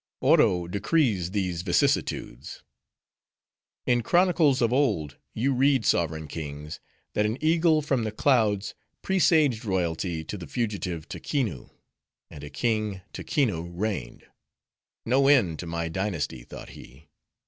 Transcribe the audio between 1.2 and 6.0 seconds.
these vicissitudes. "In chronicles of old, you read,